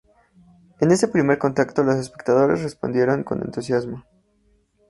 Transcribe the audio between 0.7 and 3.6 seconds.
En este primer contacto, los espectadores respondieron con